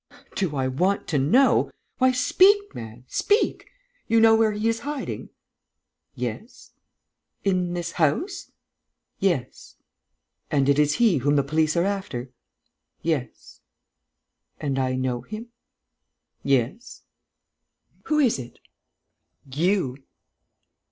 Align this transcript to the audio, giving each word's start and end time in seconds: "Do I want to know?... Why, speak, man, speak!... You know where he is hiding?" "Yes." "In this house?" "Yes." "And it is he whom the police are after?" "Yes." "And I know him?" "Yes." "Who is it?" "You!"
"Do 0.33 0.55
I 0.55 0.67
want 0.67 1.07
to 1.09 1.19
know?... 1.19 1.69
Why, 1.99 2.11
speak, 2.11 2.73
man, 2.73 3.03
speak!... 3.07 3.69
You 4.07 4.19
know 4.19 4.33
where 4.35 4.51
he 4.53 4.67
is 4.67 4.79
hiding?" 4.79 5.29
"Yes." 6.15 6.71
"In 7.43 7.75
this 7.75 7.91
house?" 7.91 8.51
"Yes." 9.19 9.75
"And 10.49 10.67
it 10.67 10.79
is 10.79 10.95
he 10.95 11.17
whom 11.19 11.35
the 11.35 11.43
police 11.43 11.77
are 11.77 11.85
after?" 11.85 12.31
"Yes." 13.03 13.59
"And 14.59 14.79
I 14.79 14.95
know 14.95 15.21
him?" 15.21 15.49
"Yes." 16.41 17.03
"Who 18.05 18.17
is 18.17 18.39
it?" 18.39 18.57
"You!" 19.53 19.97